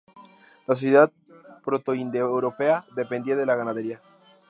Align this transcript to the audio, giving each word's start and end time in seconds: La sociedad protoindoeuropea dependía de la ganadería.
La 0.65 0.73
sociedad 0.73 1.11
protoindoeuropea 1.63 2.87
dependía 2.95 3.35
de 3.35 3.45
la 3.45 3.53
ganadería. 3.55 4.01